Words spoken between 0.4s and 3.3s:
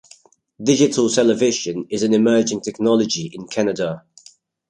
Digital television is an emerging technology